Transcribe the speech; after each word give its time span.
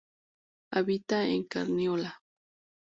Habita 0.71 1.27
en 1.27 1.43
Carniola. 1.43 2.19